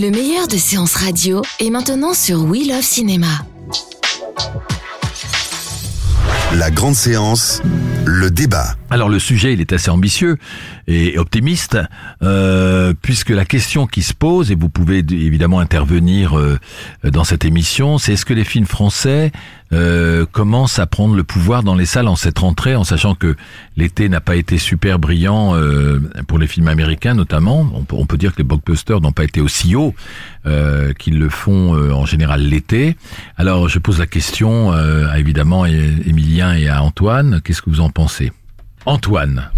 [0.00, 3.44] Le meilleur de séances radio est maintenant sur We Love Cinéma.
[6.54, 7.60] La grande séance,
[8.06, 8.76] le débat.
[8.88, 10.38] Alors le sujet, il est assez ambitieux
[10.90, 11.78] et optimiste,
[12.22, 16.58] euh, puisque la question qui se pose, et vous pouvez évidemment intervenir euh,
[17.04, 19.30] dans cette émission, c'est est-ce que les films français
[19.72, 23.36] euh, commencent à prendre le pouvoir dans les salles en cette rentrée, en sachant que
[23.76, 27.70] l'été n'a pas été super brillant euh, pour les films américains notamment.
[27.72, 29.94] On peut, on peut dire que les blockbusters n'ont pas été aussi hauts
[30.46, 32.96] euh, qu'ils le font euh, en général l'été.
[33.36, 37.90] Alors je pose la question à évidemment Émilien et à Antoine, qu'est-ce que vous en
[37.90, 38.32] pensez?
[38.86, 39.50] Antoine,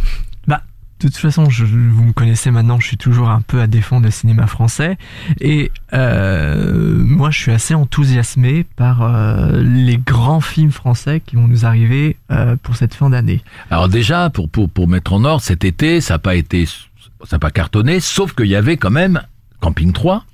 [1.06, 4.10] de toute façon, vous me connaissez maintenant, je suis toujours un peu à défendre le
[4.10, 4.96] cinéma français.
[5.40, 11.48] Et euh, moi, je suis assez enthousiasmé par euh, les grands films français qui vont
[11.48, 13.42] nous arriver euh, pour cette fin d'année.
[13.70, 17.50] Alors déjà, pour mettre en ordre, cet été, ça n'a pas été, ça n'a pas
[17.50, 19.22] cartonné, sauf qu'il y avait quand même
[19.60, 20.24] Camping 3.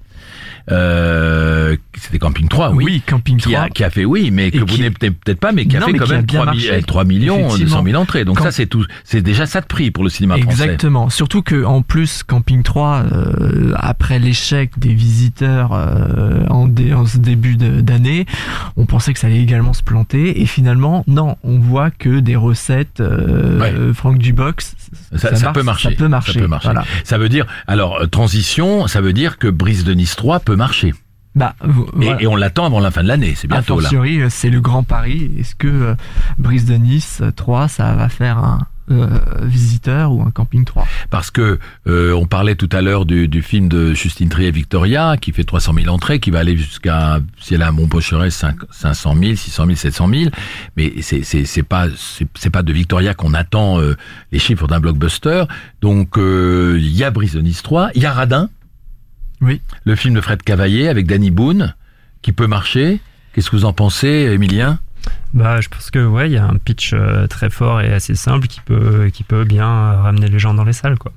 [0.70, 3.02] Euh, c'était Camping 3, oui.
[3.06, 3.60] Camping Qui 3.
[3.64, 5.76] a, qui a fait, oui, mais que Et vous qui- n'êtes peut-être pas, mais qui
[5.76, 6.82] a Non, fait quand qui même bien 3, marché.
[6.86, 8.00] 3 millions 200 000 Effectivement.
[8.00, 8.24] entrées.
[8.24, 10.62] Donc ça, c'est tout, c'est déjà ça de prix pour le cinéma français.
[10.64, 11.10] Exactement.
[11.10, 17.06] Surtout que en plus, Camping 3, euh, après l'échec des visiteurs euh, en, dé- en
[17.06, 18.26] ce début d'année,
[18.76, 20.40] on pensait que ça allait également se planter.
[20.40, 23.72] Et finalement, non, on voit que des recettes euh, Ouais.
[23.74, 24.74] euh, Franck Dubox,
[25.16, 25.90] Ça, ça marche, peut marcher.
[25.90, 26.32] Ça peut marcher.
[26.34, 26.68] Ça peut marcher.
[26.68, 26.84] Voilà.
[27.04, 30.56] Ça veut dire, alors, euh, transition, ça veut dire que Brise de Nice 3 peut
[30.58, 30.92] marcher.
[31.34, 31.66] Bah, Et,
[32.04, 32.22] voilà.
[32.22, 33.88] et on l'attend avant la fin de l'année, c'est bientôt là.
[34.22, 35.30] euh, c'est le grand pari.
[35.38, 35.94] Est-ce que euh,
[36.38, 39.06] Brise de Nice euh, 3, ça va faire un euh,
[39.42, 43.42] visiteur ou un camping 3 Parce que euh, on parlait tout à l'heure du, du
[43.42, 47.54] film de Justine Trier Victoria qui fait 300 000 entrées, qui va aller jusqu'à si
[47.54, 50.30] elle a un bon pocheret 5 500 000, 600 000, 700 000.
[50.76, 53.96] Mais c'est c'est pas c'est c'est pas de Victoria qu'on attend euh,
[54.32, 55.44] les chiffres d'un blockbuster.
[55.82, 58.48] Donc euh, il y a Brise de Nice 3, il y a Radin,
[59.40, 59.60] Oui.
[59.84, 61.74] le film de Fred Cavaillé avec Danny Boone
[62.22, 63.00] qui peut marcher.
[63.32, 64.80] Qu'est-ce que vous en pensez, Emilien
[65.32, 68.14] Bah, je pense que ouais, il y a un pitch euh, très fort et assez
[68.14, 71.12] simple qui peut qui peut bien euh, ramener les gens dans les salles, quoi.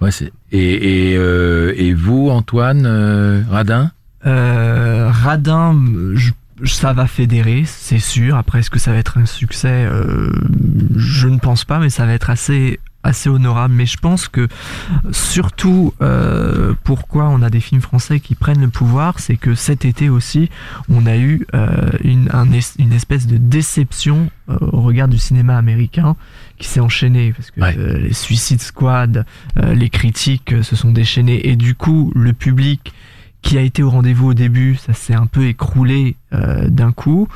[0.00, 3.90] Ouais, c'est et et, euh, et vous, Antoine euh, Radin?
[4.26, 5.74] Euh, Radin,
[6.14, 6.32] je-
[6.64, 8.36] ça va fédérer, c'est sûr.
[8.36, 10.32] Après, est-ce que ça va être un succès Euh,
[10.96, 13.72] Je ne pense pas, mais ça va être assez assez honorable.
[13.74, 14.48] Mais je pense que
[15.12, 19.84] surtout, euh, pourquoi on a des films français qui prennent le pouvoir, c'est que cet
[19.84, 20.50] été aussi,
[20.88, 25.18] on a eu euh, une, un es- une espèce de déception euh, au regard du
[25.18, 26.16] cinéma américain
[26.58, 27.76] qui s'est enchaîné parce que Ouais.
[27.78, 29.24] euh, les Suicide Squad,
[29.58, 32.92] euh, les critiques se sont déchaînées et du coup le public
[33.42, 37.28] qui a été au rendez-vous au début, ça s'est un peu écroulé euh, d'un coup.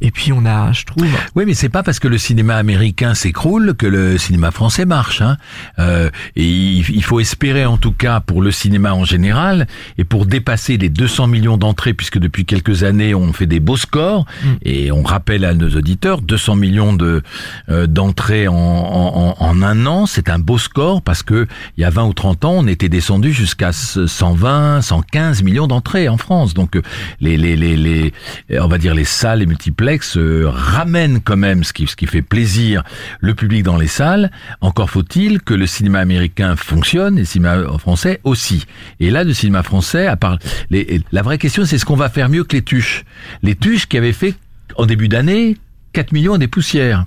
[0.00, 3.14] Et puis on a, je trouve, Oui, mais c'est pas parce que le cinéma américain
[3.14, 5.20] s'écroule que le cinéma français marche.
[5.22, 5.36] Hein.
[5.78, 9.66] Euh, et il, faut espérer, en tout cas, pour le cinéma en général,
[9.98, 13.76] et pour dépasser les 200 millions d'entrées, puisque depuis quelques années on fait des beaux
[13.76, 14.48] scores, Mm.
[14.62, 17.22] et on rappelle à nos auditeurs, 200 millions de
[17.70, 21.46] euh, d'entrées en, en, en- un an, c'est un beau score parce que
[21.76, 26.08] il y a 20 ou 30 ans, on était descendu jusqu'à 120, 115 millions d'entrées
[26.08, 26.54] en France.
[26.54, 26.82] Donc euh,
[27.20, 28.12] les les les, les
[28.50, 32.06] on va dire les salles, les multiplex euh, ramènent quand même ce qui ce qui
[32.06, 32.82] fait plaisir
[33.20, 34.30] le public dans les salles.
[34.60, 38.66] Encore faut-il que le cinéma américain fonctionne et le cinéma français aussi.
[39.00, 40.38] Et là, le cinéma français, à part
[40.70, 43.04] les, la vraie question, c'est ce qu'on va faire mieux que les tuches.
[43.42, 44.34] Les tuches qui avaient fait
[44.76, 45.56] en début d'année
[45.92, 47.04] 4 millions des poussières.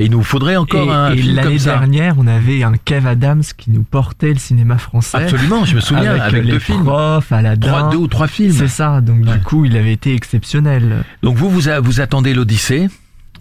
[0.00, 1.76] Et il nous faudrait encore et, un et film l'année comme ça.
[1.78, 5.18] dernière, on avait un Kev Adams qui nous portait le cinéma français.
[5.24, 7.68] Absolument, je me souviens avec, avec, les deux films, profs, Aladdin.
[7.68, 8.52] trois, deux ou trois films.
[8.54, 9.32] C'est ça, donc Ouais.
[9.34, 11.04] du coup, il avait été exceptionnel.
[11.22, 12.88] Donc vous vous, vous attendez l'Odyssée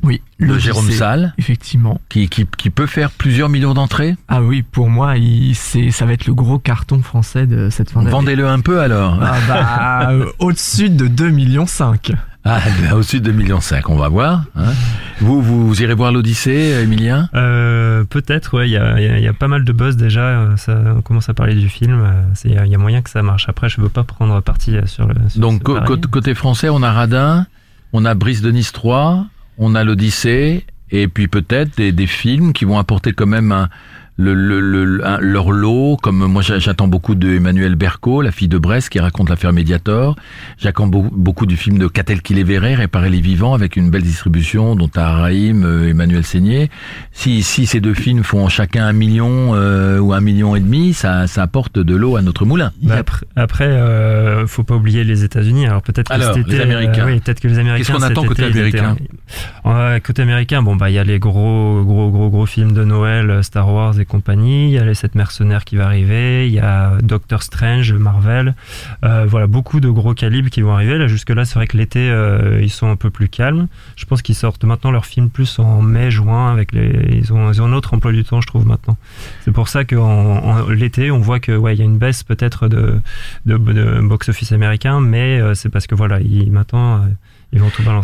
[0.04, 2.02] Oui, l'Odyssée, Jérôme Salle, Effectivement.
[2.10, 4.16] qui, qui, qui peut faire plusieurs millions d'entrées.
[4.28, 7.92] Ah oui, pour moi, il, c'est, ça va être le gros carton français de cette
[7.92, 8.12] fin d'année.
[8.12, 9.18] Vendez-le un peu alors.
[9.22, 12.12] Ah bah, euh, au-dessus de 2 millions 5.
[12.46, 14.44] Ah, ben, au-dessus de 2,5 millions, on va voir.
[14.56, 14.74] hein.
[15.22, 19.48] Vous, vous, irez voir l'Odyssée, Emilien Euh, Peut-être, ouais, il y y y a pas
[19.50, 20.22] mal de buzz déjà.
[20.22, 22.00] euh, Ça, on commence à parler du film.
[22.02, 23.50] euh, Il y, a- il y a moyen que ça marche.
[23.50, 25.16] Après, je veux pas prendre parti euh, sur le.
[25.28, 27.46] sur Donc côté, côté français, on a Radin,
[27.94, 29.26] on a Brice de Nice 3,
[29.58, 33.68] on a l'Odyssée, et puis peut-être des, des films qui vont apporter quand même un,
[34.22, 38.32] le, le, le- un- leur lot, comme moi j'a- j'attends beaucoup de Emmanuel Berco, la
[38.32, 40.18] fille de Brest qui raconte l'affaire Mediator.
[40.58, 43.90] J'attends beau- beaucoup du film de Catel qui les verrait, Réparer les vivants, avec une
[43.90, 46.70] belle distribution, dont Rahim, euh, Emmanuel Seigné.
[47.14, 50.94] Si, si ces deux films font chacun un million euh, ou un million et demi,
[50.94, 52.72] ça, ça apporte de l'eau à notre moulin.
[52.90, 55.66] Après, après, euh, faut pas oublier les États-Unis.
[55.66, 57.04] Alors peut-être que cet les Américains.
[57.08, 57.86] euh, oui, peut-être que les Américains.
[57.94, 58.98] Qu'est-ce qu'on attend côté été, étaient- américain
[59.66, 62.84] Euh, Côté américain, bon bah il y a les gros, gros, gros, gros films de
[62.84, 64.68] Noël, euh, Star Wars et compagnie.
[64.68, 66.48] Il y a les sept mercenaires qui va arriver.
[66.48, 68.56] Il y a Doctor Strange, Marvel.
[69.06, 70.98] Euh, voilà, beaucoup de gros calibres qui vont arriver.
[70.98, 73.68] Là, jusque là, c'est vrai que l'été, euh, ils sont un peu plus calmes.
[73.96, 76.52] Je pense qu'ils sortent maintenant leurs films plus en mai, juin.
[76.52, 78.98] Avec les, ils ont, ils ont un autre emploi du temps, je trouve maintenant.
[79.46, 82.24] C'est pour ça qu'en en, l'été, on voit que ouais, il y a une baisse
[82.24, 83.00] peut-être de,
[83.46, 83.58] de,
[84.02, 87.06] box-office américain, mais euh, c'est parce que voilà, ils, maintenant,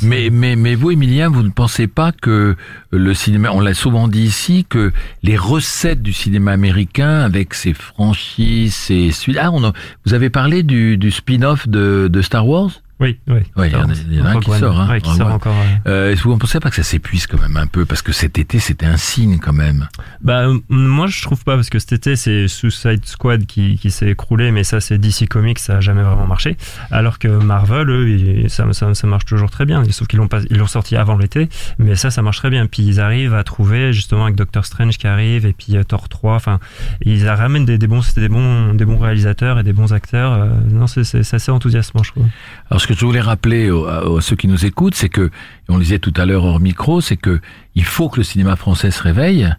[0.07, 2.55] Mais, mais, mais vous, Emilien, vous ne pensez pas que
[2.91, 7.73] le cinéma, on l'a souvent dit ici, que les recettes du cinéma américain, avec ses
[7.73, 9.11] franchises, ses.
[9.39, 9.73] Ah, on a-
[10.05, 12.71] vous avez parlé du, du spin-off de, de Star Wars?
[12.99, 13.39] Oui, oui.
[13.57, 14.59] Ouais, il y en a- un qui One.
[14.59, 14.89] sort, hein.
[14.89, 15.33] Ouais, qui Rogue sort One.
[15.33, 15.53] encore.
[15.53, 15.81] ouais.
[15.87, 17.83] euh, Est-ce que vous ne pensez pas que ça s'épuise quand même un peu?
[17.85, 19.87] Parce que cet été, c'était un signe quand même.
[20.21, 24.07] Bah, moi, je trouve pas, parce que cet été, c'est Suicide Squad qui, qui s'est
[24.09, 26.55] écroulé, mais ça, c'est DC Comics, ça a jamais vraiment marché.
[26.89, 29.83] Alors que Marvel, eux, ça, ça, ça marche toujours très bien.
[29.89, 31.49] Sauf qu'ils l'ont pas, ils l'ont sorti avant l'été,
[31.79, 32.65] mais ça, ça marche très bien.
[32.65, 36.07] Puis ils arrivent à trouver, justement, avec Doctor Strange qui arrive, et puis euh, Thor
[36.07, 36.59] 3, enfin,
[37.01, 40.31] ils ramènent des, des bons, des bons, des bons réalisateurs et des bons acteurs.
[40.31, 42.25] Euh, non, c'est, c'est, c'est assez enthousiasmant, je trouve.
[42.71, 45.31] Alors, ce que je voulais rappeler aux- à, à ceux qui nous écoutent, c'est que,
[45.69, 47.39] on le disait tout à l'heure hors micro, c'est que
[47.73, 49.49] il faut que le cinéma français se réveille,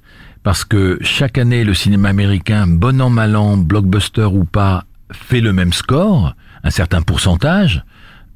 [0.44, 5.40] parce que chaque année, le cinéma américain, bon an, mal an, blockbuster ou pas, fait
[5.40, 7.82] le même score, un certain pourcentage.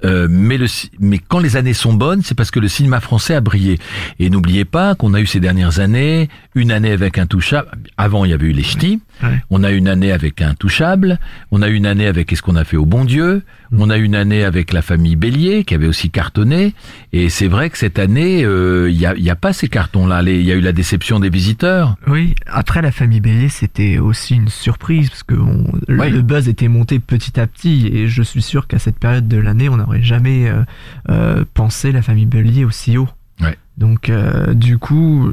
[0.02, 0.64] Euh, mais, le,
[0.98, 3.78] mais quand les années sont bonnes, c'est parce que le cinéma français a brillé.
[4.18, 7.68] Et n'oubliez pas qu'on a eu ces dernières années, une année avec un touchable.
[7.98, 9.00] Avant, il y avait eu les ch'tis.
[9.22, 9.42] Ouais.
[9.50, 11.18] On a eu une année avec un touchable.
[11.50, 13.42] On a eu une année avec qu'est-ce qu'on a fait au bon Dieu.
[13.72, 16.74] On a eu une année avec la famille Bélier qui avait aussi cartonné.
[17.12, 19.68] Et c'est vrai que cette année, euh, il y a, il y a pas ces
[19.68, 20.22] cartons-là.
[20.24, 21.96] Il y a eu la déception des visiteurs.
[22.08, 26.10] Oui, après la famille Bélier, c'était aussi une surprise parce que on- le- Oui.
[26.10, 29.36] le buzz était monté petit à petit et je suis sûr qu'à cette période de
[29.36, 30.62] l'année, on n'aurait jamais euh,
[31.08, 33.08] euh, pensé la famille Bélier aussi haut.
[33.40, 33.56] Ouais.
[33.78, 35.30] Donc euh, du coup,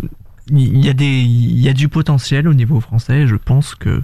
[0.52, 3.26] il y a des, il y a du potentiel au niveau français.
[3.28, 4.04] Je pense que.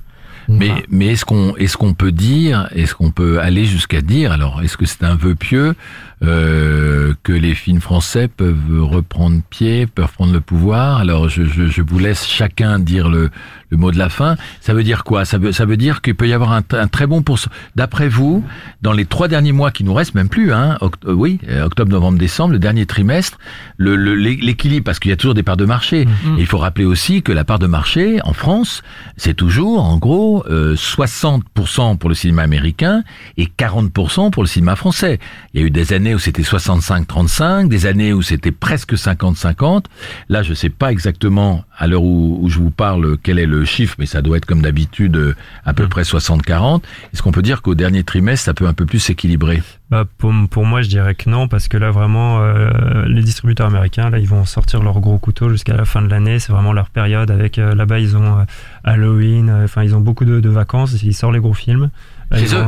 [0.49, 4.31] On Mais, mais est-ce qu'on est-ce qu'on peut dire, est-ce qu'on peut aller jusqu'à dire,
[4.31, 5.75] alors est-ce que c'est un vœu pieux
[6.23, 10.97] euh, que les films français peuvent reprendre pied, peuvent prendre le pouvoir?
[10.97, 13.29] Alors je, je, je vous laisse chacun dire le,
[13.69, 14.35] le mot de la fin.
[14.61, 15.25] Ça veut dire quoi?
[15.25, 17.57] Ça veut, ça veut dire qu'il peut y avoir un, un très bon pourcentage.
[17.75, 18.43] D'après vous,
[18.81, 21.65] dans les trois derniers mois qui nous restent, même plus, hein, oct- euh, oui, euh,
[21.65, 23.37] octobre, novembre, décembre, le dernier trimestre,
[23.77, 26.05] le- le- l'équilibre, parce qu'il y a toujours des parts de marché.
[26.05, 26.37] Mhm.
[26.37, 28.81] Et il faut rappeler aussi que la part de marché en France,
[29.17, 33.03] c'est toujours en gros euh, 60% pour le cinéma américain
[33.37, 35.19] et 40% pour le cinéma français.
[35.53, 39.85] Il y a eu des années où c'était 65-35, des années où c'était presque 50-50.
[40.29, 43.65] Là, je sais pas exactement à l'heure où, où je vous parle quel est le
[43.65, 45.35] chiffre, mais ça doit être comme d'habitude euh,
[45.65, 46.81] à peu près 60-40.
[47.13, 49.63] Est-ce qu'on peut dire qu'au dernier trimestre, ça peut un peu plus s'équilibrer?
[49.89, 53.67] Bah, pour, pour moi, je dirais que non, parce que là, vraiment, euh, les distributeurs
[53.67, 56.39] américains, là, ils vont sortir leur gros couteau jusqu'à la fin de l'année.
[56.39, 57.29] C'est vraiment leur période.
[57.31, 58.43] Avec euh, là-bas, ils ont euh,
[58.83, 59.49] Halloween.
[59.49, 60.93] euh, Enfin, ils ont beaucoup de, de vacances.
[61.03, 61.89] Ils sortent les gros films.
[62.33, 62.63] Chez eux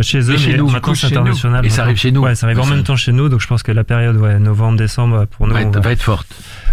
[0.00, 1.20] Chez eux, chez mais nous, du maintenant coup, c'est chez nous.
[1.20, 1.64] international.
[1.66, 2.22] Et ça arrive chez nous.
[2.22, 3.28] Ouais, ça arrive en même temps chez nous.
[3.28, 6.02] Donc, je pense que la période, ouais, novembre-décembre, pour nous, va être, va- va être
[6.02, 6.26] forte.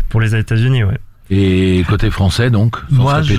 [0.10, 0.98] pour les États-Unis, ouais.
[1.34, 3.34] Et côté français, donc, Moi je,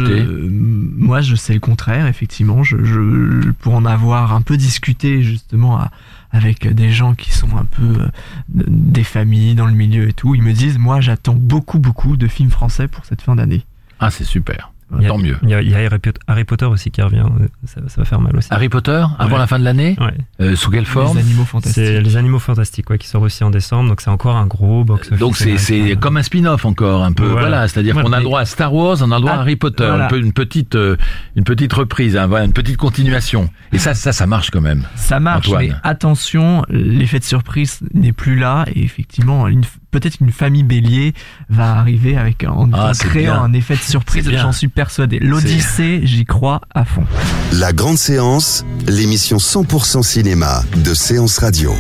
[0.49, 2.62] moi, je sais le contraire, effectivement.
[2.62, 5.90] Je, je, pour en avoir un peu discuté, justement, à-
[6.30, 8.08] avec des gens qui sont un peu euh,
[8.49, 12.26] des familles dans le milieu et tout, ils me disent, moi, j'attends beaucoup, beaucoup de
[12.28, 13.62] films français pour cette fin d'année.
[14.00, 14.72] Ah, c'est super.
[14.99, 15.37] Il y a- Tant mieux.
[15.42, 17.25] Il y a, il y a Harry, Pot- Harry Potter aussi qui revient.
[17.64, 18.49] Ça, ça va faire mal aussi.
[18.50, 19.38] Harry Potter, avant Ouais.
[19.38, 20.14] la fin de l'année Ouais.
[20.40, 21.84] Euh, Sous quelle forme Les animaux fantastiques.
[21.87, 23.88] C'est les animaux fantastiques, ouais, qui sort aussi en décembre.
[23.88, 25.18] Donc, c'est encore un gros box-office.
[25.18, 27.25] Donc c'est comme un spin-off encore un peu.
[27.25, 27.68] Voilà, Voilà.
[27.68, 29.37] c'est-à-dire Voilà, qu'on a le mais- droit à Star Wars, on a le droit à
[29.37, 30.06] Ah, Harry Potter, voilà.
[30.06, 30.96] un peu une petite euh,
[31.37, 33.49] une petite reprise, hein, voilà, une petite continuation.
[33.72, 34.84] Et ça ça ça marche quand même.
[34.96, 35.66] Ça marche, Antoine.
[35.68, 41.12] mais attention, l'effet de surprise n'est plus là et effectivement, une- peut-être qu'une famille bélier
[41.49, 43.42] va arriver avec en, Ah, en créant bien.
[43.44, 44.28] un effet de surprise.
[44.28, 45.20] J'en suis persuadé.
[45.20, 47.04] L'Odyssée, j'y crois à fond.
[47.52, 51.72] La grande séance, l'émission 100% cinéma de Séance Radio.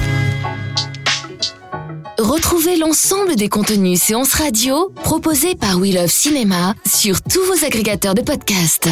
[2.18, 8.14] Retrouvez l'ensemble des contenus séances radio proposés par We Love Cinéma sur tous vos agrégateurs
[8.14, 8.88] de podcasts.